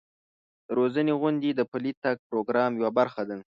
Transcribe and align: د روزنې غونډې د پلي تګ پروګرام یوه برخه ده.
د 0.65 0.67
روزنې 0.79 1.13
غونډې 1.21 1.49
د 1.55 1.61
پلي 1.71 1.91
تګ 2.03 2.15
پروګرام 2.29 2.71
یوه 2.79 2.91
برخه 2.99 3.23
ده. 3.29 3.37